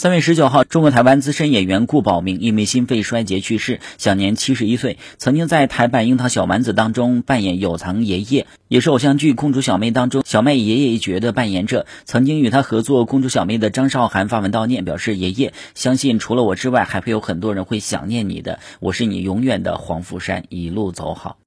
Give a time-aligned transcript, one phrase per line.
[0.00, 4.96] 三月十九号，中国台湾资深演员顾宝明因为心肺衰竭去世，享年七十一岁。
[5.18, 11.84] 曾经在台版《樱桃小丸子》当中扮演有藏爷爷，也是偶像剧《公主小妹》当中小妹爷爷一角的扮演者。
[12.06, 18.58] 曾经与他合作《公主小妹》的张韶涵发文悼念，表示爷爷相信除了我之外，还会有很多人会想念你的。
[18.80, 21.36] 我是你永远的黄富山，一路走好。